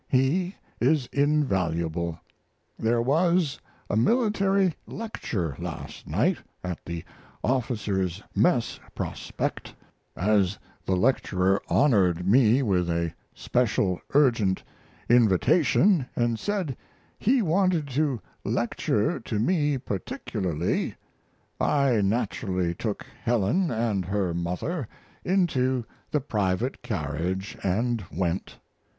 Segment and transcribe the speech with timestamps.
[0.09, 2.19] He is invaluable.
[2.79, 7.03] There was a military lecture last night at the
[7.43, 9.75] Officers' Mess Prospect;
[10.15, 14.63] as the lecturer honored me with a special urgent
[15.07, 16.75] invitation, and said
[17.19, 20.95] he wanted to lecture to me particularly,
[21.59, 24.87] I naturally took Helen and her mother
[25.23, 28.57] into the private carriage and went.